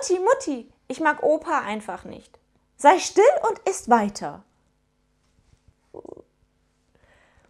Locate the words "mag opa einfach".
1.00-2.04